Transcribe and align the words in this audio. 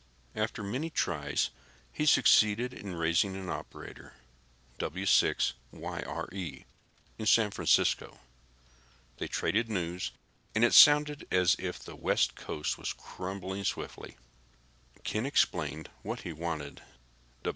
After 0.35 0.63
many 0.63 0.89
tries, 0.89 1.51
he 1.91 2.07
succeeded 2.07 2.73
in 2.73 2.95
raising 2.95 3.35
an 3.35 3.49
operator, 3.49 4.15
W6YRE, 4.79 6.65
in 7.19 7.25
San 7.27 7.51
Francisco. 7.51 8.19
They 9.19 9.27
traded 9.27 9.69
news, 9.69 10.09
and 10.55 10.63
it 10.63 10.73
sounded 10.73 11.27
as 11.29 11.55
if 11.59 11.77
the 11.77 11.95
west 11.95 12.33
coast 12.35 12.71
city 12.71 12.81
was 12.81 12.93
crumbling 12.93 13.63
swiftly. 13.63 14.17
Ken 15.03 15.27
explained 15.27 15.91
what 16.01 16.21
he 16.21 16.33
wanted. 16.33 16.81